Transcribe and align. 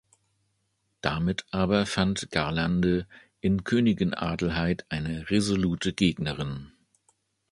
Damit 1.01 1.45
aber 1.51 1.85
fand 1.85 2.31
Garlande 2.31 3.05
in 3.39 3.63
Königin 3.63 4.15
Adelheid 4.15 4.83
eine 4.89 5.29
resolute 5.29 5.93
Gegnerin. 5.93 6.71